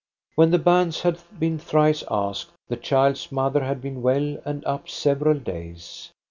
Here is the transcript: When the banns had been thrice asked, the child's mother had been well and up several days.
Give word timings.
When 0.33 0.49
the 0.49 0.57
banns 0.57 1.01
had 1.01 1.19
been 1.37 1.59
thrice 1.59 2.03
asked, 2.09 2.49
the 2.69 2.75
child's 2.75 3.31
mother 3.31 3.63
had 3.63 3.83
been 3.83 4.01
well 4.01 4.39
and 4.45 4.65
up 4.65 4.89
several 4.89 5.37
days. 5.37 6.09